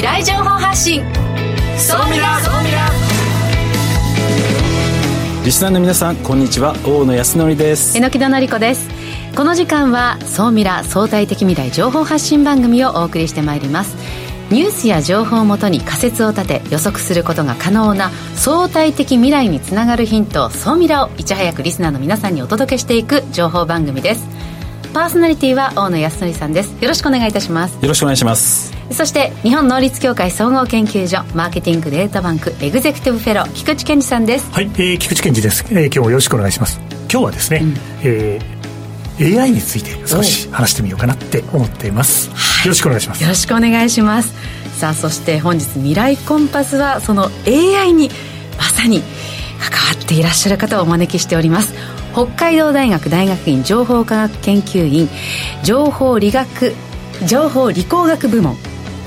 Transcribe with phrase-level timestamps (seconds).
[0.00, 1.02] 未来情報発信。
[1.76, 2.88] そうみらそうみら
[5.44, 6.74] リスナーの皆さんこんにちは。
[6.86, 7.98] 大野康則です。
[7.98, 8.88] 榎木戸紀子です。
[9.36, 13.94] この時間は総ミラ相対的未来情報発信番組をお送りしてまいります。
[14.50, 24.26] ニュースや情報をもとに仮説を立て予測することが可能な相対的未来につながるヒント総ミラをいち早くリスナーの皆さんにお届けしていく情報番組です
[24.92, 26.72] パーソナリティは大野康則さんです。
[26.82, 27.74] よろしくお願いいたします。
[27.80, 28.72] よろしくお願いします。
[28.90, 34.50] そして日本能率協会総合研究所マーケティングデータバンクエグゼクティブフェロー菊池健二さんです。
[34.50, 36.80] はい、えー、菊池健二です、えー、今日もよろしくお願いします。
[37.10, 43.22] 今日はですね、うん、えー、AI について少し話してみようかなって思っています、はい、よろしくお願いします。
[43.22, 44.34] よろしくお願いします。
[44.80, 48.10] さあそして本日未来コンパスはその AI に
[48.58, 49.02] まさに
[49.60, 51.74] 関わっていらっしゃる方をお招きしております
[52.12, 55.08] 北海道大学大学院情報科学研究院
[55.62, 56.74] 情報理学
[57.26, 58.56] 情報理工学部門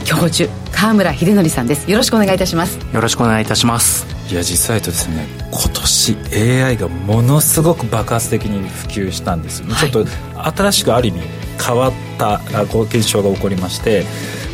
[0.05, 1.89] 教授川村秀則さんです。
[1.89, 2.77] よろしくお願いいたします。
[2.93, 4.05] よろしくお願いいたします。
[4.29, 6.17] いや実際とですね今年
[6.63, 10.09] AI がものすごく爆発的に普及したんです、はい、ちょっと
[10.57, 11.21] 新しくある意味
[11.63, 12.39] 変わった
[12.71, 14.05] こう現象が起こりまして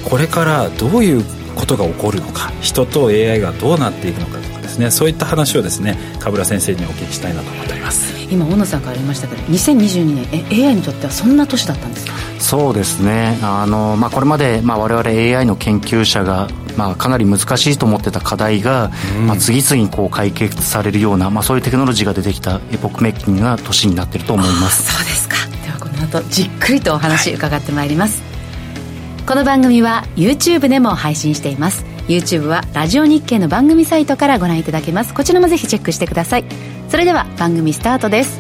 [0.10, 1.24] これからどういう
[1.56, 12.14] ことが起こるのか人と AI がどうなっていくのかとかですねそういった話をですね川村先生にお聞きしたいなと思っております今小野さんからありましたけど2022年え AI にとってはそんな年だったんですか？
[12.40, 13.38] そうですね。
[13.42, 24.94] あの、まあ、これまで、まあ、我々 AI の研究者が、まあ、かなり難しいと思ってた課題が、うん、まあ、次々にこう解決されるような、まあ、そういうテクノロジーが出てきたエポックメイキングな年になっていると思います。
[24.96, 25.36] そうですか。
[25.66, 31.84] ではこの後じっくりとお話伺ってまいります、はい、この番組は YouTube でも配信しています。
[32.08, 35.14] YouTube はラジオ日経の番組サイトからご覧いただけます。
[35.14, 36.46] こちらもぜひチェックしてください
[36.90, 38.40] それでは番組スタートです。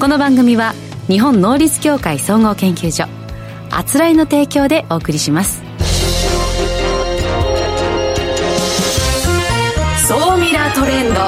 [0.00, 0.72] この番組は
[1.06, 3.04] 日本能率協会総合研究所
[3.70, 5.62] あつらいの提供でお送りします。
[10.08, 11.20] 総ミラトレンド。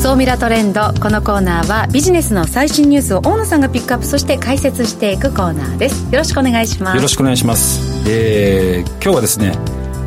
[0.00, 6.10] 総ミラトレンドこのコーナーはビジネスの最新ニュースを大野さんがピックアップそして解説していくコーナーです。
[6.10, 6.96] よろしくお願いします。
[6.96, 8.08] よろしくお願いします。
[8.08, 9.52] えー、今日はですね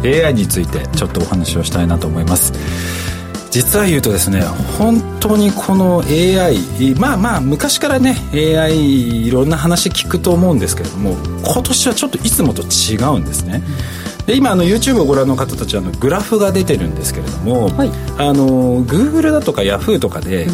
[0.03, 2.53] AI についてちょっとお話をしたいなと思います
[3.51, 4.41] 実は言うとですね
[4.77, 13.61] 本当にこの AI まあまあ昔からね AI いろんな話聞くと思うんですけれども今年はちょっといつもと違うんですね、
[14.25, 20.51] で今あの YouTube をご覧の方たちはあのグラフが出てるんですけれども、はい、あの Google だとか Yahoo とかで、う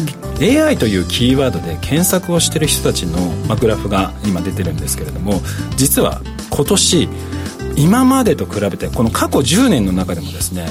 [0.58, 5.40] ん、AI というキーワードで検索をしてる人たちの、まあ、グラフが今出てるんですけれども
[5.76, 6.20] 実は
[6.50, 7.08] 今年
[7.76, 10.66] 今までと比べてこの過去10年の中でもですね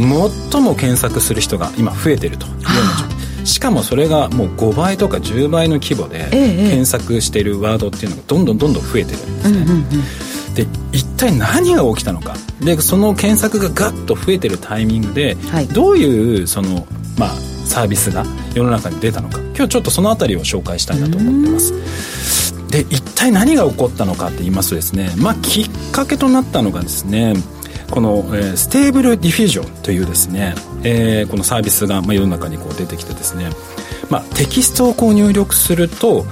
[0.00, 2.46] 最も検索する人が今増えてると。
[2.46, 12.34] いうようなしかもそれがもう5倍とか10倍の規模で検索しているワードっていうのがどんどんどんどん増えてるんですね、で一体何が起きたのか。
[12.60, 16.86] でその検索がガッと増えてるタイミングで、はい、どういうその
[17.18, 17.30] まあ
[17.64, 18.24] サービスが
[18.54, 19.38] 世の中に出たのか。
[19.56, 21.72] 今日ちょっとその辺りを紹介したいなと思ってます。
[22.70, 27.34] で一体何が起こったのかって言いますとですねまあきっかけとなったのがですね
[27.90, 33.50] この、えー、 Stable Diffusion というですね、えー、このサービスが、まあ、世の中にこう出てきてですね、
[34.08, 36.24] まあ、テキストをこう入力すると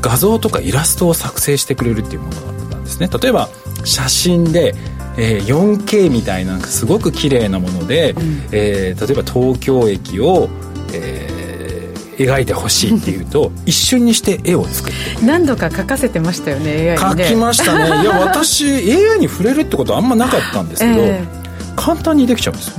[0.00, 3.08] 画像とかイラストを作成してくれるっていうものだったんですね。
[3.08, 3.48] 例えば
[3.84, 4.74] 写真で
[5.20, 10.67] えー、4K みたいなすごく綺麗なもので、うん、えー、例えば東京駅を、えー
[12.24, 17.24] 描いてほしいっていうと 一瞬にして絵を作って何度か描かせてましたよね AI にね。
[17.24, 17.84] 描きましたね。
[18.02, 22.74] いや私 AI に触れるってことはあんまなかったんですけど、えー、簡単にできちゃうんですよ。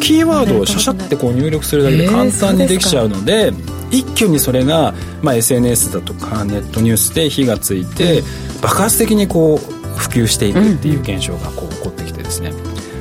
[0.00, 3.52] キーワードをシャシャってこう入力するだけで簡単にできちゃうので,、
[3.90, 8.22] 一挙にそれが、まあ、SNS だとかネットニュースで火がついて、
[8.60, 12.52] 爆発的にこう普及していくっていう現象がこう起こってきてですね。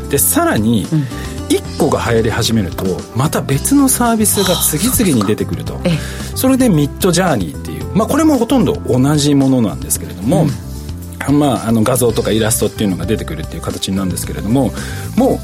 [0.10, 1.06] でさらに、うん
[1.50, 5.80] 1個が流行り始めるとまた別のサービスが次々に出てくると。
[6.36, 10.48] それでミッドジャーニーっていう、まあ、これもほとんど同じものなんですけれども、
[11.30, 14.72] うん、まあ、あの画像とかイラストっていうのが出てくるっていう形なんですけれども
[15.18, 15.40] も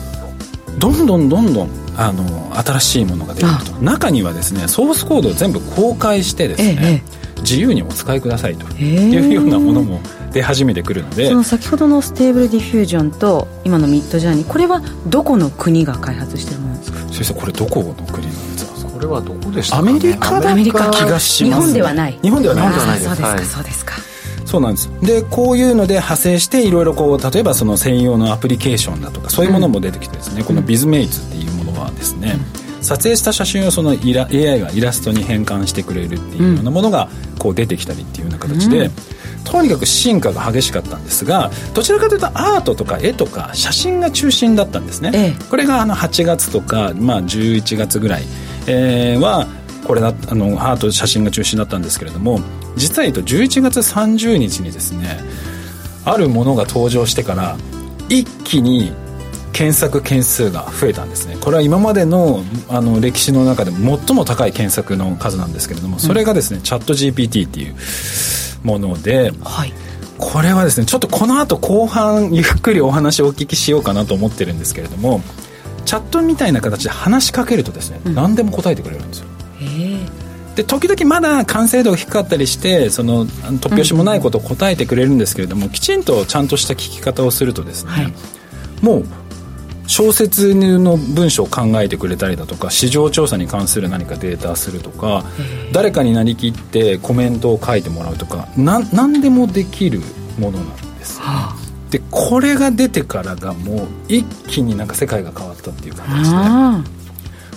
[0.77, 3.71] うどんどんどんどんあの新しいものが出てくると。
[3.81, 7.03] 中にはですねソースコードを全部公開してですね、
[7.41, 9.99] 自由にお使いくださいというようなものも
[10.31, 16.99] 出始めてくるのでその先ほどの Stable Diffusion と今の Midjourney これはどこの国が開発してるものですか？
[17.13, 18.89] 先生これどこの国なんですか？
[18.89, 22.19] これはどこでしたか、ね、アメリカだった気がします、日本ではない。
[22.21, 22.73] 日本ではない。
[22.73, 23.95] そうですか、はい、そうですか。
[24.45, 24.89] そうなんです。
[25.01, 32.50] でこういうので派生していろいろこう例えばその専用のアプリケーションだとかそういうものも出てきてですね、うん、このビズメイツっていうものはですね、うん、
[32.81, 38.89] 撮影した写真をそのイラ AI がイラストに変換してくれるっていうようなものがこう出てきたりっていうような形で、
[39.43, 48.23] とにかく進化が激しかったんですがどちらかというとアートとか絵とか写真が中心だったんですね、ええ、これがあの8月とか、まあ、11月ぐらい、
[48.67, 49.47] えー、は
[49.85, 52.39] これだあのアート写真が中心だったんですけれども
[52.75, 55.19] 実は言うと11月30日にですね
[56.05, 57.57] あるものが登場してから
[58.09, 58.91] 一気に
[59.53, 61.37] 検索件数が増えたんですね。
[61.39, 67.75] これは今までのあの歴史の中でも最も高い検索の数なんですけれどもそれがですね、うん、チャット GPT っていう
[68.63, 69.73] もので、はい、
[70.17, 75.21] これはですねちょっとこの後後半ゆっくりお話をお聞きしようかなと思ってるんですけれども
[75.85, 79.27] チャットみたいな形で話しかけるとですね、うん、何でも答えてくれるんですよ。
[80.55, 88.13] で時々まだ完成度が低かったりしてその突拍子もないことを答えてくれるんですけれども、うん、きちんとちゃんとした聞き方をするとですね、はい、
[88.81, 89.05] もう
[89.91, 95.25] 小説の文章を考えてくれたりだとか市場調査に関する何かデータするとか
[95.73, 99.99] 誰かになりきってコメントを書いてもらうとか何でもできる
[100.39, 107.00] ものなんです、はあ、でこれが出てからがもう一気になんか世界が変わったっていう感じで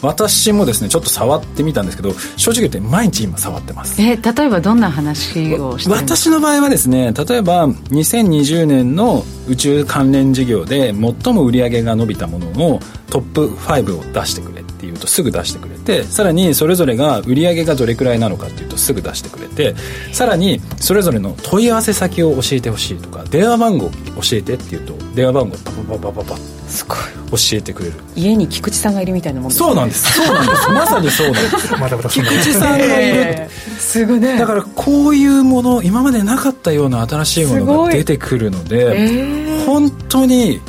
[0.05, 4.01] 私もですねちょっと触ってみたんですけど正直言って毎日今触ってます。
[4.01, 12.81] え例えばどんな話をして私の場合はですね例えば2020年の宇宙関連事業で最も売り上げが伸びたものの
[13.11, 19.75] トップ5を出してくれっていうとすぐ出してくれてさらにそれぞれが売り上げがどれくらいなのかっていうとすぐ出してくれて
[20.13, 23.97] さらにそれぞれの問い合わせ先を教えてほしいとか電話番号教
[24.33, 26.99] えてっていうと電話番号パパパパパパすごい。
[27.31, 27.95] 教えてくれる。
[28.15, 30.13] 家に菊池さんがいるみたいなもんね、そうなんです。
[30.13, 30.71] そうなんです。
[30.71, 31.73] まさにそうなんです。
[31.73, 34.21] まだまだ菊池さんがいる、えー、すごい。
[34.21, 40.61] ねだからこういうもの今までなかったような新しいものが出てくるので、えー、本当に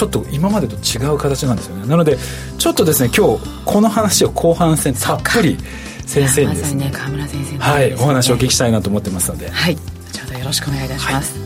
[0.00, 1.86] ちょっと今までと違う形なんですよね。
[1.86, 2.16] なので
[2.56, 5.58] ちょっとですね今日この話を後半戦たっぷり
[6.06, 9.50] 先生にですねね川村先生、ね、はいお話をお聞きしたいなと思ってますので。
[9.50, 9.74] はい。
[9.74, 11.44] 後ほどよろしくお願いいたします、は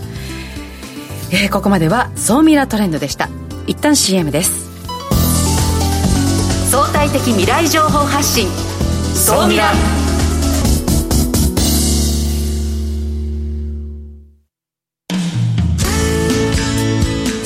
[1.41, 3.29] い、えー、ここまでは総ミラートレンドでした。
[3.67, 4.71] 一旦 CM です。
[6.71, 8.47] 相対的未来情報発信。
[9.17, 9.73] 総ミラ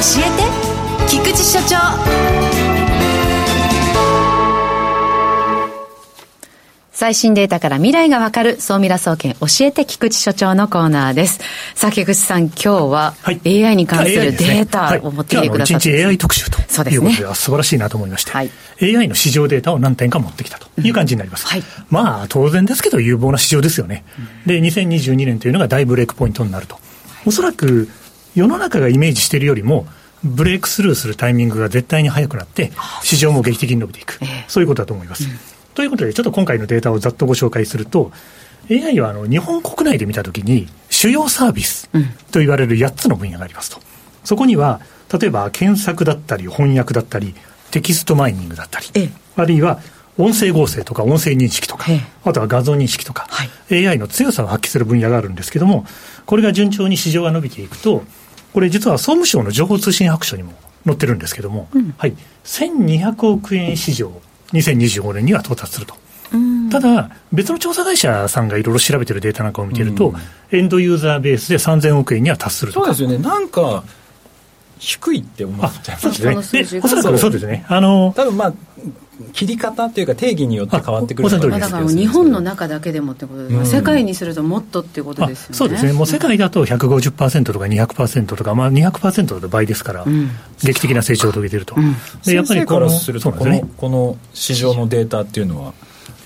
[0.00, 0.22] 教え
[1.04, 1.10] て。
[1.10, 1.76] 菊池所長。
[6.90, 8.58] 最新データから未来がわかる。
[8.62, 9.84] 総ミラ総研教えて。
[9.84, 11.40] 菊池所長のコーナーです。
[11.74, 16.58] さあ、菊池さん、今日は AI に関するデータを持ってきてくださって、はい、1日 AI 特集と
[16.88, 18.50] いうことでは素晴らしいなと思いまして、はい、
[18.80, 21.44] AI の市場データを何点か持ってきたという感じになります。
[21.44, 24.04] うんはい、まあ、当然ですけど有望な市場ですよね。
[24.46, 26.78] で、2022年というのが大ブレイクポイントになると。
[27.26, 27.88] おそらく
[28.34, 29.86] 世の中がイメージしているよりも、
[30.22, 32.72] ブレイクスルーするタイミングが絶対に早くなって、
[33.02, 34.18] 市場も劇的に伸びていく、
[34.48, 35.24] そういうことだと思います。
[35.24, 35.38] うん。
[35.74, 38.12] ということで、ちょっと今回のデータをざっとご紹介すると、
[38.70, 41.88] AI はあの日本国内で見たときに、主要サービス
[42.30, 43.80] と言われる8つの分野がありますと。
[44.24, 44.80] そこには、
[45.18, 47.34] 例えば検索だったり、翻訳だったり、
[47.70, 49.80] テキストマイニングだったり、あるいは
[50.18, 51.86] 音声合成とか音声認識とか、
[52.24, 53.44] あとは画像認識とか、は
[53.74, 55.86] い、AI の強さを発揮する分野があるんですけども、
[56.26, 58.04] これが順調に市場が伸びていくと、
[58.52, 60.52] これ実は総務省の情報通信白書にも
[60.84, 62.14] 載ってるんですけども、うん、はい、
[62.44, 64.12] 1200億円市場
[64.52, 65.94] 2025年には到達すると。
[66.70, 70.14] ただ、別の調査会社さんがいろいろ調べてるデータなんかを見てると、
[70.52, 73.82] エンドユーザーベースで3000億円には達するとそうですよね、なんか、
[74.80, 76.56] 低いって思っちゃいます。
[76.56, 76.64] ね。
[76.64, 77.64] で、おそらくそうですね。
[77.68, 78.52] あの、多分まあ、
[79.34, 85.56] 切り方というか定義によって変わってくるだから日本の中だけでもってことです、うん、世界にするともっとっていうことですよね。
[85.56, 85.92] そうですね。
[85.92, 90.30] もう世界だと150%とか200%とか、まあ、200%の倍ですから、うん、
[90.64, 91.94] 劇的な成長を遂げてると、うん、
[92.24, 95.74] でやっぱりこのするとこのこの市場のデータっていうのは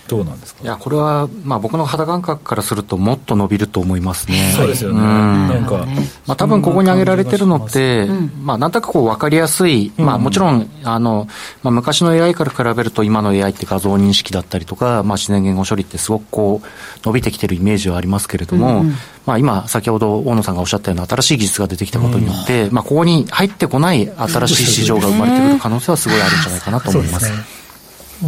[0.09, 0.63] どうなんですか？
[0.63, 4.53] いやこれは、まあ、僕の肌感覚からするともっと伸びると思いますね。
[4.55, 5.05] そうですよね、うん、
[5.49, 5.87] なんか、
[6.27, 8.07] まあ、多分ここに挙げられてるのって、
[8.43, 11.27] まあ、なんとなくこう分かりやすい、まあ、もちろんあの、
[11.63, 16.67] まあ、昔の AI から比べると今の AI って画像認識だったりとか、まあ、自然言語処理ってすごくこう
[17.05, 18.95] 伸びてきてるイメージはありますけれども、うんうん。
[19.27, 27.33] まあ、今、先ほど大野さんがおっしゃったような新しい技術が出てきたことによって、うん、まあ、ここに入ってこない新しい市場が生まれてくる可能性はすごいあるんじゃないかなと思います。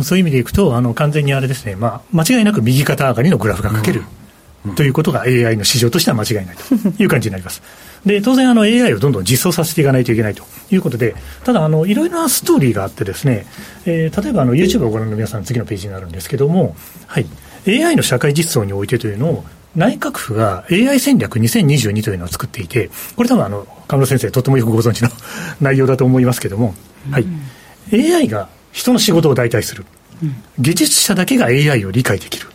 [0.04, 4.04] そういう意味でいくと、あの完全にあれですね、まあ、間違いなく右肩上がりのグラフが書ける、
[4.66, 7.02] うん、ということが AI の市場としては間違いないと。
[7.02, 7.62] いう感じになります。
[8.04, 13.46] で当然あの、AI をどんどん実装させていかないといけないということで、ただあの、いろいろなストーリーがあって、ですね、
[13.84, 16.76] えー、例えばあの YouTube をご覧の皆さん、次のページになるんですけども、
[17.06, 17.26] はい、
[17.66, 25.10] AI の社会実装においてというのを、内閣府が AI 戦略2022というのを作っていて、これ多分あの、河村先生、とてもよくご存知の
[25.60, 26.74] 内容だと思いますけども、
[27.10, 27.26] はい、
[27.92, 29.86] AI が人の仕事を代替する、
[30.58, 32.46] 技術者だけが AI を理解できる、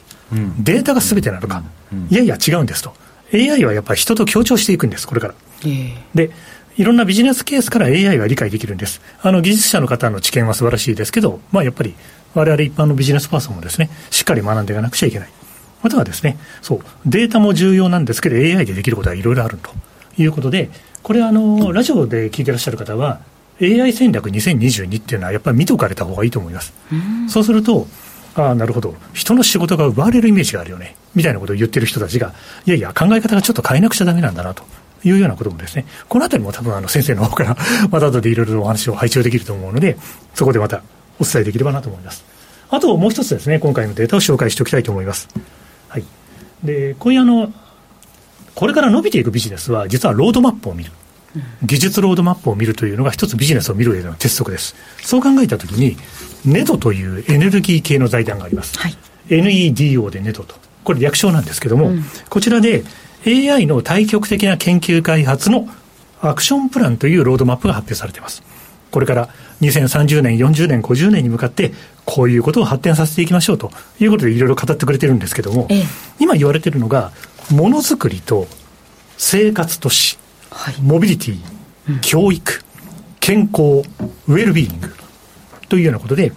[0.59, 1.63] データがすべてなのか、
[2.11, 2.93] いやいや違うんですと。
[3.33, 5.33] AI はやっぱり人と協調していくんです、これから。
[6.13, 6.29] で、
[6.77, 9.01] いろんなビジネスケースから AI は理解できるんです。
[9.23, 11.95] あの技術者の方の知見は素晴らしいですけど、まあ、やっぱり
[12.35, 15.29] 我々一般のビジネスパーソンもですね、しっかり学んでいかなくちゃいけない。
[15.81, 19.71] またはですね、そう、データも重要なんですけど、AI でできることはいろいろあると
[20.21, 20.69] いうことで、
[21.01, 23.19] これあの、ラジオで聞いてらっしゃる方は、
[23.61, 26.73] AI 戦略2022っていうのはやっぱり見ておかれた方がいいと思います。
[26.91, 27.87] うそうすると、
[28.35, 32.33] ああ、なるほど、人の仕事が奪われるイメージがあるよね、みたいなことを言ってる人たちが、
[32.65, 34.63] いやいや、考え方がちょっと変えなくちゃだめなんだなと。
[35.03, 37.57] いうようなこともですね、このあたりも多分あの先生の方から
[37.89, 39.97] また後でいろいろお話を拝聴できると思うので、
[40.35, 40.83] そこでまた
[41.19, 42.23] お伝えできればなと思います。
[42.69, 45.27] あともう一つですね、今回のデータを紹介しておきたいと思います。
[45.89, 46.03] はい。
[46.63, 47.51] で、こういうあの、
[48.53, 50.91] これから伸びていくビジネスは、実はロードマップを見る。
[51.63, 54.75] 技術ロードマップを見るというのが一つビジネスを見る上での鉄則です。
[55.01, 55.97] そう考えたときに、
[56.45, 58.77] ネドというエネルギー系の財団があります。
[58.79, 58.95] はい、
[59.29, 60.55] NEDO でネドと。
[60.83, 62.83] これ略称なんですけども、うん、こちらで
[63.25, 65.67] AI の対極的な研究開発の
[66.21, 68.43] アクションプランというロードマップが発表されています。
[68.91, 69.29] これから
[69.61, 71.71] 2030年、40年、50年に向かって、
[72.05, 75.83] こういうことを発展させていきましょうということでいろいろ語ってくれてるんですけども、ええ、
[76.19, 77.11] 今言われてるのが、
[77.51, 78.47] ものづくりと
[79.17, 80.17] 生活都市、
[80.51, 81.39] はい、モビリティ、
[81.89, 82.61] うん、教育、
[83.19, 83.87] 健康、
[84.27, 84.93] ウェルビーイング
[85.69, 86.33] というようなことで、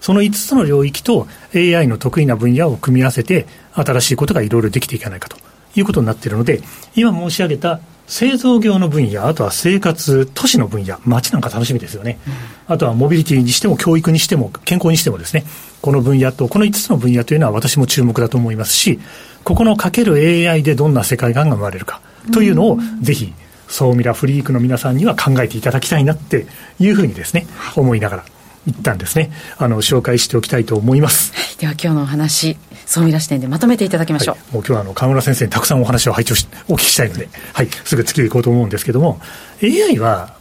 [0.00, 5.36] その5つの領域と AI の得意な分野を組み合わせて、新しいことがいろいろできていかないかと
[5.74, 6.62] いうことになっているので、
[6.94, 12.30] 今申し上げた製造業の分野、あとは生活、都市の分野、街なんか楽しみですよね、う
[12.72, 15.44] ん、あとはモビリティにしても、教育にしても、健康にしてもですね、
[15.80, 18.98] この分野と、この5つの分野というのは私も注目だと思いますし、
[19.44, 22.00] ここのかける AI でどんな世界観が生まれるか。
[22.32, 23.32] というのを、ぜひ、
[23.68, 26.46] 総ミラフリークの皆さんには考えていただきたいなって
[26.78, 27.46] いうふうにですね、
[27.76, 28.24] 思いながら。
[28.66, 31.32] 一旦ですね、あの、紹介しておきたいと思います。
[31.58, 34.34] では今日のお話、総見出し点でまとめていただきましょう。
[34.34, 39.20] はい、もう今日はあの、河村先生にたくさんお話を拝聴し、お聞きしたいので、はい、すぐ次へ行こうと思うんですけども、
[39.62, 40.34] AI は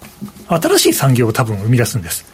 [0.48, 2.26] 新しい産業を多分生み出すんです。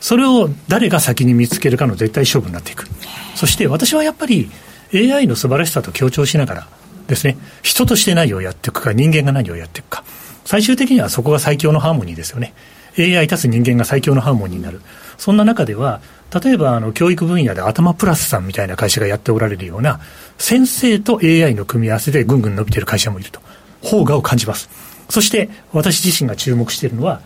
[0.00, 2.86] それを誰が先に見つけるかの絶対勝負になっていく。
[3.34, 4.50] そして私はやっぱり
[4.94, 6.68] AI の素晴らしさと強調しながら
[7.06, 10.04] ですね、人として何をやっていくか、人間が何をやっていくか。
[10.44, 12.54] 最終的にはそこが最強のハーモニーですよね。
[12.98, 14.80] AI 足す人間が最強のハーモニーになる。
[15.18, 16.00] そんな中では、
[16.42, 20.00] 例えばあの教育分野で頭プラスさんみたいな会社がやっておられるような、
[20.38, 23.40] 先生と AI の組み合わせでぐんぐん伸びてる会社もいると。
[23.82, 24.68] 方がを感じます。
[25.08, 27.20] そして私自身が注目しているのは、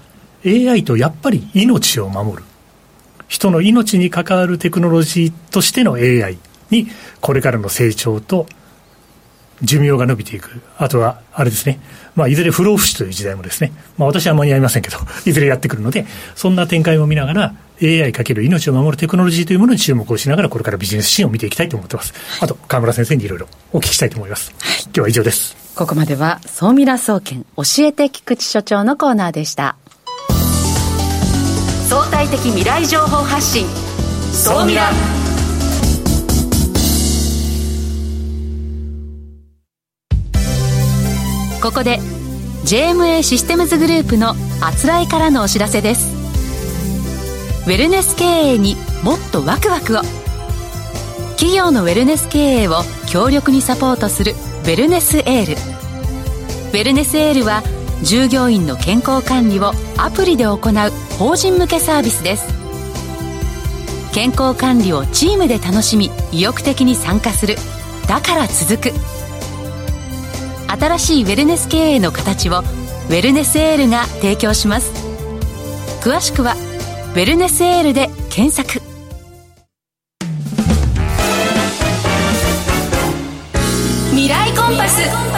[0.45, 2.45] AI とやっぱり命を守る。
[3.29, 6.39] 人の命に関わるテクノロジーとしての AI
[6.71, 6.89] に、
[7.21, 8.47] これからの成長と
[9.63, 10.61] 寿命が伸びていく。
[10.77, 11.81] あとは、あれですね。
[12.15, 22.13] まあ、いずれ不老不死という時代もですね、まあ、私は間に合いませんけど、 いずれやってくるので、そんな展開も見ながら、AI かける命を守るテクノロジーというものに注目をしながら、これからビジネスシーンを見ていきたいと思ってます。
[22.41, 24.53] あと、河村先生にいろいろお聞きしたいと思います。
[24.59, 25.57] はい、今日は以上です。
[25.75, 29.77] ここまでは、総ミラ総研教えて菊池所長のコーナーでした。
[31.89, 33.67] 相対的未来情報発信、
[34.33, 35.28] 総ミラ。
[41.69, 41.99] ここで
[42.65, 44.31] JMA システムズグループの
[44.63, 46.17] あつらいからのお知らせです。
[47.67, 50.01] ウェルネス経営にもっとワクワクを。
[51.33, 55.53] 企業のウェルネス経営を強力にサポートするウェルネスエール。
[55.53, 57.63] ウェルネスエールは
[58.03, 60.59] 従業員の健康管理をアプリで行う
[61.19, 62.47] 法人向けサービスです。
[64.15, 67.57] 健康管理をチームで楽しみ意欲的に参加する。
[68.09, 69.18] だから続く。
[70.69, 74.93] 新しいウェルネス経営の形をウェルネスエールが提供します
[76.03, 76.55] 詳しくは
[77.15, 78.81] 「ウェルネスエール」で検索
[84.11, 85.29] 未来コンパス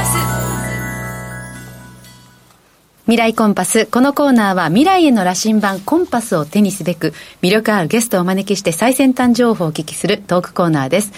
[3.10, 3.86] 未来コンパス。
[3.86, 11.12] このコーナーは未来への羅針盤コンパスを手にすべく魅力あるゲストをお招きして最先端情報をお聞きするトークコーナーです。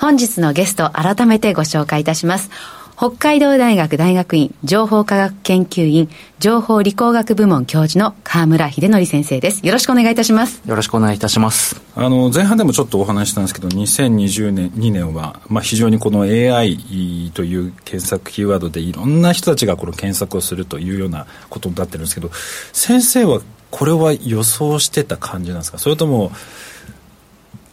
[0.00, 2.50] 本日のゲスト改めてご紹介いたします。
[3.00, 9.66] 北海道大学大学院情報科学研究院情報理工学部門教授の河村秀則先生です。
[9.66, 10.60] よろしくお願いいたします。
[10.66, 11.80] よろしくお願いいたします。
[11.96, 22.30] あの、前半でもちょっとお話したんですけど、2020年、2年は、まあ、非常にこの AI という検索キーワードでいろんな人たちがこの検索をするというようなことになってるんですけど、
[22.74, 23.40] 先生は
[23.70, 25.78] これは予想してた感じなんですか？
[25.78, 26.32] それとも、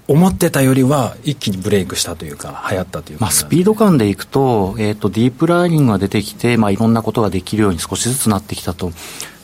[0.07, 8.91] 思ってたよりは一気にブレイクしたというか、流行ったというか、まあ、スピード感でいくと、えっ、ー、と、ディープラーニングが出てきて、まあ、いろんなことができるように少しずつなってきたと。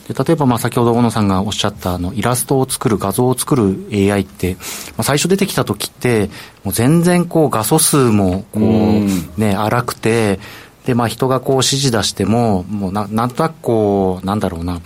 [0.08, 4.60] で例えば、まあ、先ほど小野さんがおっしゃった、あの、イラストを作る、画像を作る AI って、ま
[4.98, 6.30] あ、最初出てきた時って、
[6.62, 10.40] もう全然こう、画素数も、こう、ね、荒くて、
[10.86, 14.80] で、まあ、人がこう指示出しても、もうな、なんとなくこう、なんだろうな、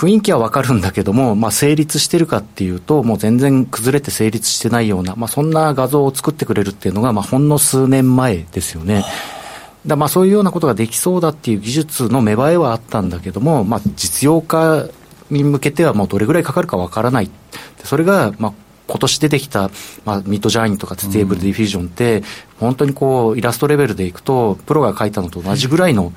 [0.00, 9.04] 雰囲気はわかるんだけども、まあ、成立してるかっていうと、もう全然崩れて成立してないような、まあ、そんな画像を作ってくれるっていうのが、まあ、ほんの数年前ですよね。
[9.86, 14.86] だまあそういうようなことができそうだっていう技術の芽生えはあったんだけども、まあ、実用化
[15.30, 17.30] に向けてはもうどれぐらいかかるかわからない。
[17.84, 18.52] それが、まあ、
[18.88, 19.70] 今年出てきた、
[20.04, 22.22] まあ、 Midjourney とか Stable Diffusion って、
[22.58, 26.12] 本当にこう、イラストレベルでいくと、プロが書いたのと同じぐらいの、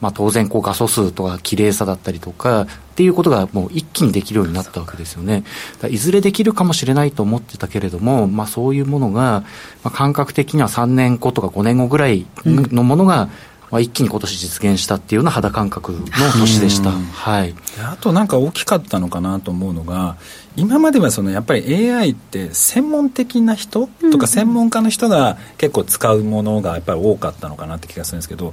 [0.00, 5.44] まあ、当然こう画素数とか綺麗さだったりとかっていうことがもう一気にできるようになったわけですよね。
[5.88, 9.44] いずれできるかもしれないと思ってたけれども、まあ、そういうものが、
[9.82, 13.30] まあ、感覚的には3年後とか5年後ぐらいのものが、うん
[13.70, 15.98] まあ、一気に今年実現したっていうような肌感覚の
[16.40, 20.16] 年でした、はい、あとなんか大きかったのかなと思うのが
[20.58, 28.52] 今まではそのやっぱり AI って専門的な人とか専門家の人が結構使うものがやっぱり多かったのかなって気がするんですけど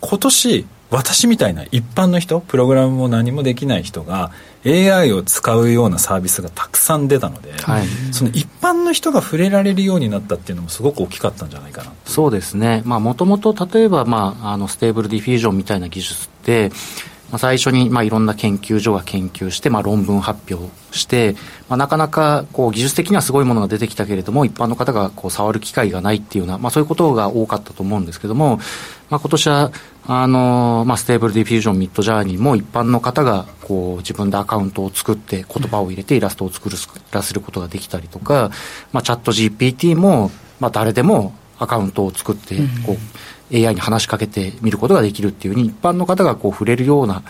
[0.00, 4.32] 今年私みたいな一般の人プログラムも何もできない人が
[4.64, 12.82] AI を使うようなサービスがたくさん出たので、はい、その一般の人が触れられるようになったっていうのもすごく大きかったんじゃないかなそうですね。
[12.84, 16.70] もともと例えば、まあ、あの Stable Diffusion みたいな技術って
[17.30, 21.34] まあ、最初にまあいろんな研究所が研究して、まあ、論文発表して、
[21.68, 28.58] まあ、なかなかこう技術的にはすごいものが出てきたけれども一般の方がこう触る機会がないっていうような、まあ、そういうことが多かったと思うんですけども、
[29.10, 29.72] まあ、今年は
[30.06, 36.70] あの、まあ、 Stable Diffusion Midjourney も一般の方がこう自分でアカウントを作って言葉を入れてイラストを作
[37.10, 38.50] らせることができたりとか、
[38.92, 42.96] まあ、 ChatGPT も、まあ、誰でもアカウントを作ってこう、
[43.52, 47.22] AI に話しかけてみることができるっていうふうに一般の方がこう触れるような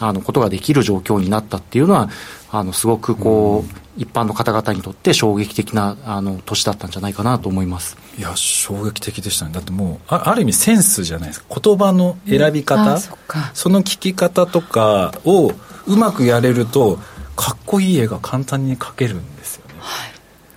[0.00, 2.08] あのことができる状況になったっていうのは
[2.50, 7.98] あのすごくこう、一般の方々にとって衝撃的なあの年だったんじゃないかなと思います。
[8.16, 9.52] いや衝撃的でしたね。
[9.52, 11.60] だってもうあある意味センスじゃないですか。
[11.60, 13.10] 言葉の選び方、うん、そ
[13.54, 15.52] その聞き方とかを
[15.86, 16.98] うまくやれると
[17.34, 20.10] かっこいい絵が簡単に描けるんですよね、はい、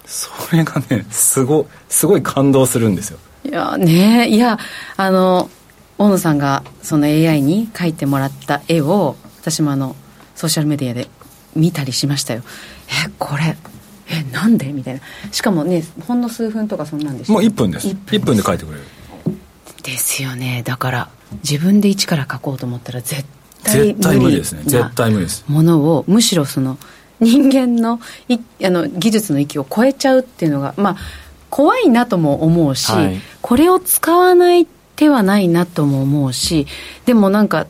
[0.06, 4.60] それがねすごすごい感動するんですよいやねいや
[4.98, 5.50] あの
[5.98, 9.96] 大野さんがその AI に描いてもらった絵を私もあの
[10.36, 11.08] ソーシャルメディアで
[11.56, 12.44] 見たりしましたよ。
[13.06, 13.58] えこれ
[14.10, 14.72] えなんで？
[14.74, 15.02] みたいな。
[15.32, 17.88] しかもねほんの数分とかそんなんでしょもう1分です。
[17.88, 18.84] 1分 ,1 分で書いてくれる。
[19.84, 20.64] ですよね。
[20.66, 21.10] だから
[21.44, 23.24] 自分で一から書こうと思ったら絶
[23.64, 24.64] 対無理ですね。
[24.66, 25.44] 絶対無理です。
[25.48, 26.78] ものをむしろその
[27.20, 30.98] 人間のいあの技術の域を超えちゃうっていうのがまあ
[31.52, 36.66] 怖いなとも思うし、はい、これを使わない手はないなとも思うし
[37.06, 37.68] でもなんか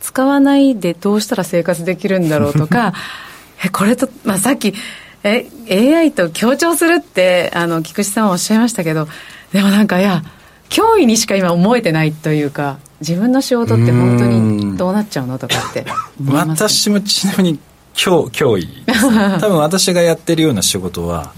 [0.00, 2.94] 使わないでどうしたら生活できるんだろうとか
[3.64, 4.74] えこれと、まあ、さっき
[5.22, 9.08] え AI と協調するってあの菊池さんはおっしゃいましたけど
[9.52, 10.22] でもなんかいや
[10.70, 15.84] 脅威にしか今思えてないというか自分の仕事って本当にどうなっちゃうのとかって
[16.26, 17.58] 私もちなみに
[17.94, 18.68] 脅脅威
[19.40, 21.32] 多分私がやってるような仕事は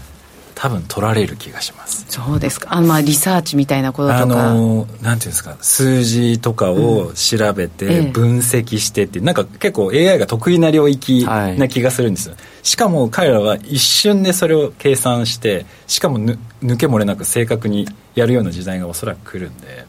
[0.67, 2.07] 多分取られる気がします。
[2.09, 2.75] そうですか。
[2.75, 4.51] あまあリサーチみたいなこととか。
[4.51, 5.57] あのなんていうんですか。
[5.61, 19.87] 数字とかを調べて分析してって、うんええ、なんか結構 AI が得意な領域な気がするんですよ、はい、しかも彼らは一瞬でそれを計算してしかも抜け漏れなく正確にやるような時代がおそらく来るんで。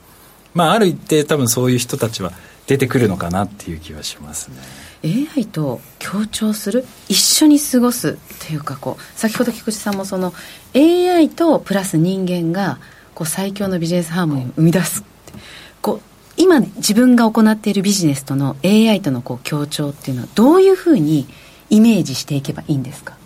[0.53, 2.31] まあある一定多分そういう人たちは
[2.67, 4.57] 出てくるのかなっていう気はしますね
[5.03, 8.13] AI と協調する一緒に過ごすっ
[8.47, 10.33] ていうかこう先ほど菊池さんもその
[10.75, 12.79] AI とプラス人間が
[13.15, 15.03] こう最強のビジネスハーモニーを生み出す
[15.81, 16.01] こう
[16.37, 21.27] 今自分が行っているビジネスとの AI とのこう協調っていうのはどういうふうに
[21.69, 23.16] イメージしていけばいいんですか？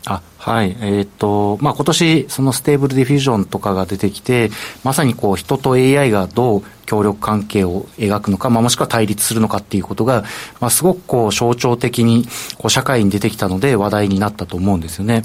[0.42, 0.76] はい。
[0.82, 4.50] えっ、ー、と、まあ、今年、その Stable Diffusion とかが出てきて、
[4.84, 10.24] まさにこう、人と AI がどう協力関係を描くのか、まあ、もしくは対立するのかっていうことが、
[10.60, 12.26] まあ、すごくこう、象徴的に、
[12.58, 15.22] こう、社会に出てきたので話題になったと思うんですよね。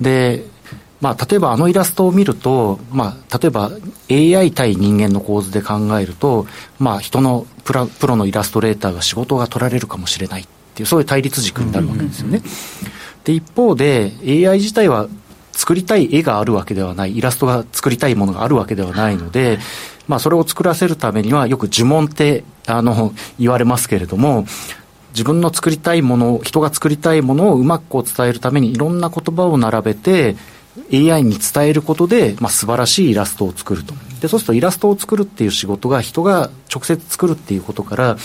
[0.00, 0.44] で、
[1.00, 3.72] まあ、例えばあのイラストを見ると、まあ、例えば
[4.10, 6.46] AI 対人間の構図で考えると、
[6.78, 12.40] まあ、人のプラプロのイラストレーターが仕事が取られるかもしれないっていう、そういう対立軸になるわけですよね。
[13.24, 15.08] で、一方で AI 自体は
[15.52, 19.58] 作りたい絵があるわけではない、イラストが作りたいものがあるわけではないので、
[20.06, 24.46] まあ、それを作らせるためには、よく呪文って、あの、言われますけれども、
[25.12, 30.36] 自分の作りたいもの、人が作りたいものをうまくこう伝えるために、いろんな言葉を並べて、
[30.92, 33.94] AI に伝えることで、まあ、素晴らしいイラストを作ると。
[34.20, 38.16] で、そうするとイラストを作るっていう仕事が人が直接作るっていうことから、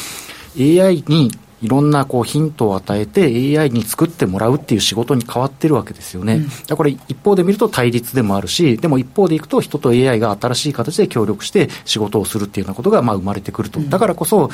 [0.57, 6.35] AI にいろんなこうヒントを与えて AI に作ってもらうっていう仕事に変わってるわけですよね。
[6.35, 13.79] うん、だから一方で見ると対立でもあるし、でも一方でいくと人と AI が新しい形で協力して仕事をするっていうようなことがまあ生まれてくると。
[13.79, 14.49] だからこそ、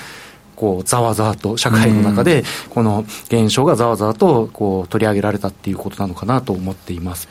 [0.55, 7.27] こう、ざわざわと、社会の中で、この現象がざわざわと、こう、取り上げられたっていうことなのかなと思っています。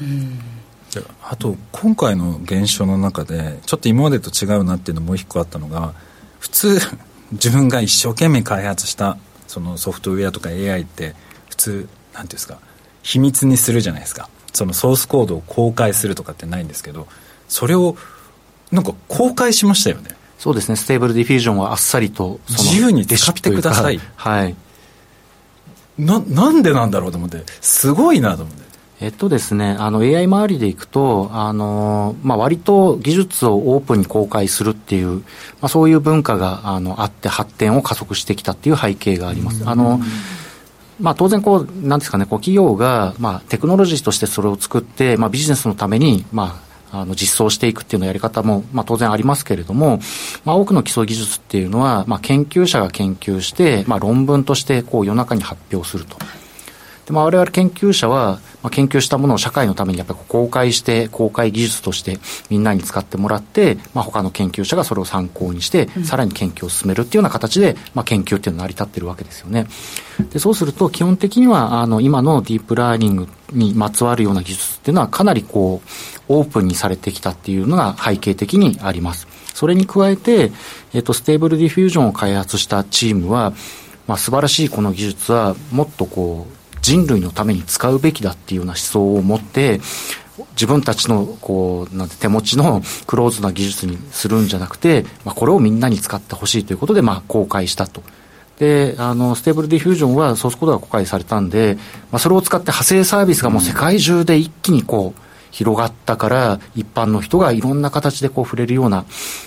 [1.22, 5.94] あと、今回の現象の中で、ちょっと今までと違うなっていうのもう一個あったのが、
[6.38, 6.78] 普通、
[7.32, 9.16] 自分が一生懸命開発した
[9.54, 11.14] そのソフトウェアとか AI って
[11.48, 12.58] 普通なんていうんですか
[13.04, 14.28] 秘密にするじゃないですか。
[14.52, 17.08] そのソースコードを公開するとかってないんですけど
[17.48, 17.96] それを
[18.70, 20.10] なんか公開しましたよね。
[20.38, 20.76] そうですね。
[20.76, 24.00] Stable Diffusion はあっさりと自由に使ってください。
[24.16, 24.56] はい。
[25.98, 28.63] ななんでなんだろうと思ってすごいなと思って
[29.00, 35.22] えっとですね、あの AI 周りでいくと、あのまあ、割と技術をオープンに公開するっていう、ま
[35.62, 39.64] あ、そういう文化があのあって発展を加速してきたっていう背景があります。
[39.66, 40.00] あの
[41.00, 49.98] まあ、当然こう、なんですかね、こう企業が、まあ、テクノロジーとしてそれを作って、まあ、ビジネスのために、まあ、あの実装していくっていうのやり方も、まあ、当然ありますけれども、
[50.44, 56.16] まあ、多くの基礎技術っていうのは、まあ、研究者が研究して、まあ、論文としてこう世の中に発表すると。
[57.06, 69.66] でまあ、我々研究者は、まあ、研究したものを社会のためにやっぱり公開して、公開技術としてみんなに使ってもらって、まあ、他の研究者がそれを参考にして、さらに研究を進めるっていうような形で、まあ、研究っていうのが成り立ってるわけですよね。
[70.30, 75.88] で、そうすると、基本的には、あの、今のディープラーニングにまつわるような技術っていうのは、かなりこう、
[76.28, 79.28] オープンにされてきたっていうのが背景的にあります。
[79.52, 80.52] それに加えて、
[80.94, 83.52] えっと、 Stable Diffusion を開発したチームは、
[84.06, 89.80] まあ、素晴らしいこの技術は、もっとこう、人類のために使うべきだっていうような思想を持って、
[90.50, 98.02] 自分たちのこうなんて手持ちのクローズな技術にするんじゃなくて、まあ、これをみんなに使ってほしいということで、まあ、公開したと。
[98.58, 101.78] で、あの、ステーブルディフュージョンはソースコードが公開されたんで、
[102.12, 105.23] まあ、それを使って派生サービスがもう世界中で一気にこう、
[105.54, 109.04] 広がったから、一般の人がいろんな形でこう触れるような、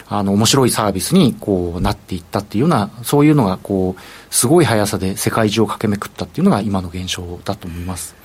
[0.07, 8.15] あの、面白いサービスにこうなっていったっていうような、そういうのがこう、すごい速さで世界中を駆け巡ったっていうのが今の現象だと思います。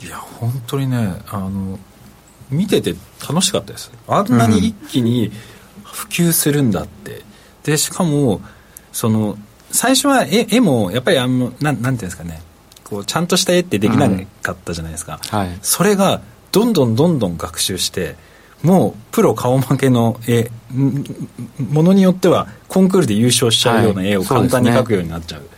[0.00, 1.76] いや、本当にね、あの、
[2.50, 2.94] 見てて
[3.28, 3.90] 楽しかったです。
[4.06, 5.32] あんなに一気に
[5.82, 7.16] 普及するんだって。
[7.16, 7.22] うん、
[7.64, 8.42] で、しかも、
[8.92, 9.36] その、
[9.72, 12.40] 最初は絵絵も、やっぱりあの、なん、なんていうんですかね、
[12.84, 14.08] こう、ちゃんとした絵ってできな
[14.40, 15.18] かったじゃないですか。
[15.32, 18.16] うんはい、それが、どんどんどんどん学習して
[18.62, 20.50] もうプロ顔負けの絵
[21.70, 25.48] ものによってはコンクールで優勝しちゃうような絵を簡単に描くようになっちゃう、はい、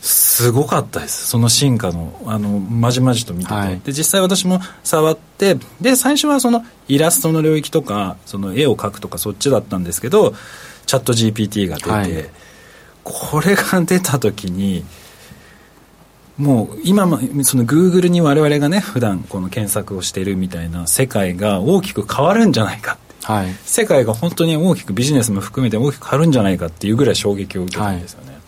[0.00, 1.28] すごかったです。
[1.28, 10.34] その進化のあのまじまじと見てて、はい、で実際私も触ってで最初はそのイラストの領域とかその絵を描くとかそっちだったんですけど
[10.86, 12.30] チャット GPT が出て、はい、
[13.04, 14.84] これが出た時に
[16.38, 28.40] もう今もそのグーグルに我々がね普段この検索をしているみたいな世界が大きく変わるんじゃないかはい、世界が本当に大きくビジネスも含めて大きく変わるんじゃないかっていうぐらい衝撃を受けたんですよね、はい、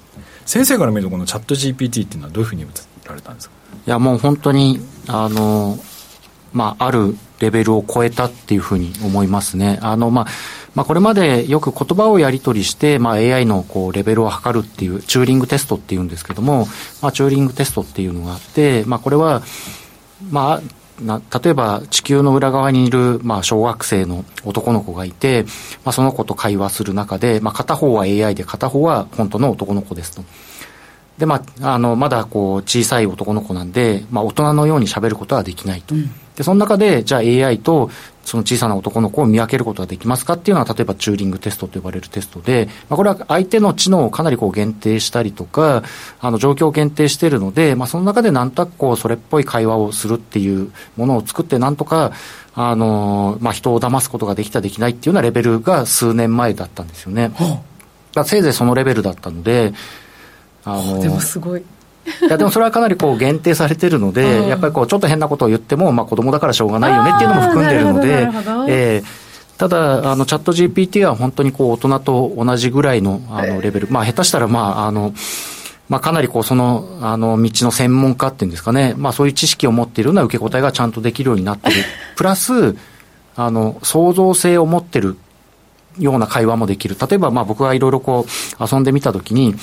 [0.46, 2.66] 先生から見るとこのチャット GPT っていうのはどういうふうに映
[3.08, 3.54] られたんですか？
[3.86, 5.78] いやもう本当にあの
[6.52, 9.78] まああるレベルを超えたっていうふうに思いますね。
[9.80, 10.26] あのまあ
[10.74, 16.66] まあ、これまでよく言葉をやり取りして、まあ、AI のこうレベルを測るっていう、チューリングテストっていうんですけども、
[17.00, 19.42] まあ、チューリングテストっていうのがあって、まあ、これは、
[20.30, 25.44] まあ、な例えば地球の裏側にいる、まあ、小学生の男の子がいて、
[25.84, 30.24] まあ、その子と会話する中で、まあ、片方は AI で片方は本当の男の子ですと。
[31.18, 35.94] で、まあ、あの、まだこう、小さい男の子なんで、まあ、大人のように喋ることはできないと。
[35.94, 37.90] うん、で、その中で、じゃあ AI と
[38.24, 45.82] その小さな男の子を見分けることができますかっていうのは、例えばチューリングテストと呼ばれるテストで、まあ、これは相手の知能をかなりこう限定したりとか、
[46.20, 52.12] あの状況を限定しているので、まあ、その中でなんとなくこう、それっぽい会話をするっていうものを作って、なんとか、
[52.54, 57.32] あの、まあ、人を騙すことができた、できないっていうようなレベルが数年前だったんですよね。
[57.34, 57.60] は
[58.16, 59.72] あ、せいぜいそのレベルだったので、
[60.64, 61.64] あの、でもすごい。
[62.22, 68.28] いやでもそれはかなりこう限定されてるので、うん、やっぱりこうちょっと変なことを言っても、まあ、子供だからしょうがないよねっていうのも含んでるので、
[68.68, 69.24] えー
[69.56, 73.88] ただ、あの、チャット GPT は本当にこう、大人と同じぐらいの、あの、レベル。
[73.88, 75.14] まあ、下手したら、まあ、あの、
[75.88, 78.94] まあ、かなりこう、その、あの、道の専門家っていうんですかね。
[78.96, 81.76] まあ、そういう知識を持っているような受け答えがちゃんとできるようになってる。
[82.16, 82.76] プラス、
[83.36, 85.16] あの、創造性を持ってる
[85.98, 86.96] ような会話もできる。
[87.00, 89.54] 例えば、まあ、僕がいろいろこう、遊んでみたときに、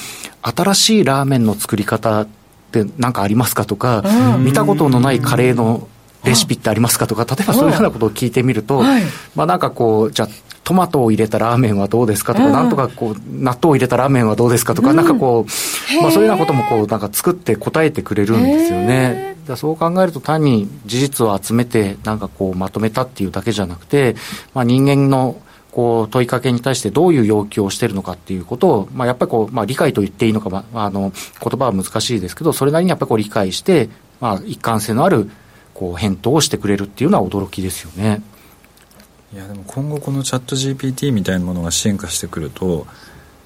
[0.41, 2.27] 新しいラーメンの作り方っ
[2.71, 4.03] て何かありますかとか、
[4.39, 5.87] 見たことのないカレーの
[6.23, 9.03] レシピってありますかとか、例えばそういうようなことを聞いてみると、はい、
[9.35, 10.29] まあなんかこう、じゃあ、
[10.63, 19.35] トマトを入れたラーメンはどうですかとか、なんとかこう、納豆を入れたラーメンはどうですかとか、なんかこう、まあそういうようなこともこう、なんか作って答えてくれるんですよね。
[19.55, 24.15] そう考えると単に事実を集めて、なんかこう、まとめたっていうだけじゃなくて、
[24.53, 25.35] まあ人間の
[25.71, 35.29] こう問いかけに対してどういう要求をしているのかっていうことを、まあ、やっぱりこう、まあ、理解と言っていいのか、まあ、あの言葉は難しいですけどそれなりにやっぱりこう理解して、まあ、一貫性のある
[35.73, 38.21] こう返答をしてくれるっていうのは驚きですよね。
[39.33, 42.85] いやでも今後このチャット GPT みたいなものが進化してくると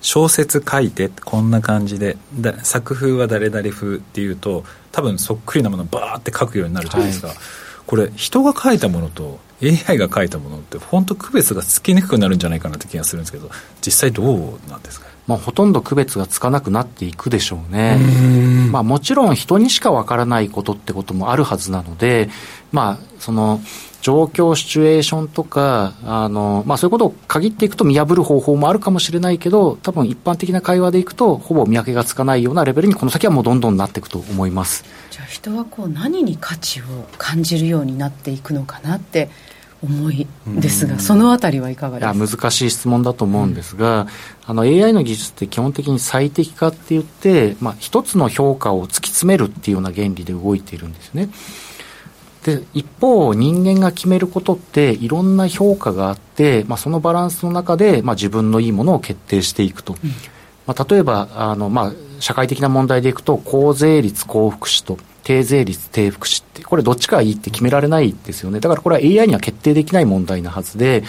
[0.01, 2.17] 小説書いてこんな感じで
[2.63, 7.37] 作風は誰々風っていうと多分そっくりなものをバーって書くようになるじゃないですか、はい、
[7.85, 13.49] これ人が書いたものと AI が書いたものって本当区別がつきにくくなるんじゃないかなって気がするんですけど
[13.85, 15.07] 実際どうなんですか？
[15.27, 17.97] まあ、ほとんど区別がつかなくなっていくでしょうね。
[18.71, 22.29] まあ、もちろん人にしかわからないことってこともあるはずなので、
[22.71, 23.59] まあ、その、
[24.03, 34.85] 状況、シチュエーションとか、あの、まあそういうことを限っていくと見破る方法もあるかもしれないけど、多分一般的な会話でいくと、ほぼ見分けがつかないようなレベルにこの先はもうどんどんなっていくと思います。
[35.09, 36.83] じゃあ人はこう何に価値を
[37.17, 39.31] 感じるようになっていくのかなって
[39.85, 42.43] 思いですが、そのあたりはいかがですか？
[42.43, 44.07] 難しい質問だと思うんですが、うん、
[44.47, 51.29] あの AI の技術って基本的に最適化って言って、まあ、一つの評価を突き詰めるっていうような原理で動いているんですね。
[52.43, 60.11] で一方人間が決めることっていろんな評価があって、まあ、そのバランスの中で、まあ、自分のいいものを決定していくと、うん、
[60.67, 68.59] まあ、例えばあの、まあ、社会的な問題でいくと高税率高福祉と低税率、低福祉って、これどっちかがいいって決められないですよね。
[68.59, 71.03] だからこれは AI には決定できない問題なはずで、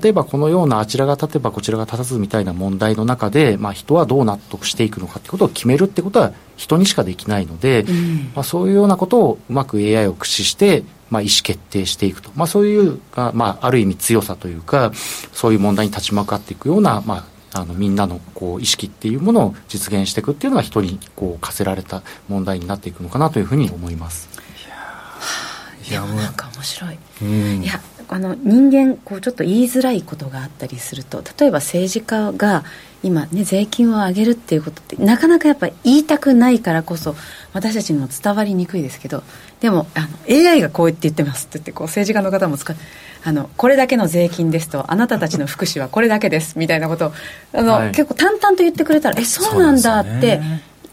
[0.00, 13.00] 例えばこのようなあちらが立てばこちらが立たずみたいな問題の中で、まあ人はどう納得していくのかってことを決めるってことは人にしかできないので、うん、まあそういうようなことをうまく AI を駆使して、まあ、意思決定していくと、まあ、そういう、
[13.32, 14.92] まあ、ある意味強さというか、
[15.32, 24.28] そういう問題に立ち向かっていくような、まあ、あのみんなのこう意識っていうものを実現していくっていうのが一人こう課せられた問題になっていくのかなというふうに思います。
[25.88, 32.64] いやなんか面白い、うん、いやあの人間こうちょっと言いづらいことがあったりすると例えば政治家が
[33.02, 37.14] 今ね税金を上げるっていうことってなかなかやっぱり言いたくないからこそ
[37.52, 39.22] 私たちにも伝わりにくいですけど
[39.60, 42.82] でもあの AI がこう言って言ってますって言ってこう政治家の方も使って
[43.26, 47.12] あのこれだけの税金ですとあなたたちの福祉はこれだけですみたいなことを
[47.54, 50.40] あの、はい、結構淡々と言ってくれたらえそうなんだって、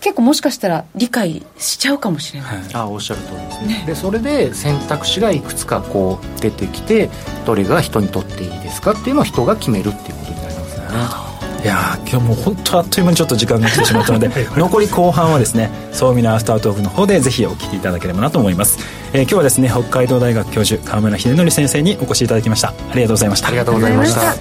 [0.02, 7.12] 結構もしかしたら理解しちゃうかもしれない、はい、あおっしゃる通りですね、ね、でそれで選択肢がいくつかこう出てきて
[7.46, 11.23] どれが人にとっていいですかっていうのを人が決めるっていうことになりますよね
[11.64, 18.78] いや今日もう本当あっという間にちょっと時間が来てしまったので残り後半はですね総見のアフタートークの方でぜひお聞きいただければなと思います、
[19.14, 22.70] えー、今日はですね北海道大学教授川村秀則先生にお越しいただきました。
[22.70, 23.48] ありがとうございました。
[23.48, 24.36] ありがとうございました。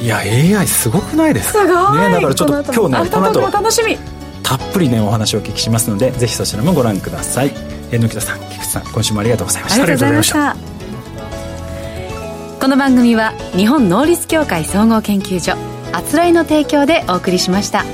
[0.00, 1.64] いや AI すごくないですか？
[1.64, 3.98] ねだからちょっと今日ねこの後楽しみ。
[4.44, 7.50] たっぷりねお話をお聞きしますのでぜひそちらもご覧ください。
[7.90, 9.82] 榎木田さん菊池さん今週もありがとうございました。
[9.82, 10.56] ありがとうございました。
[12.60, 15.56] この番組は日本能率協会総合研究所
[15.92, 17.84] あつらいの提供でお送りしました。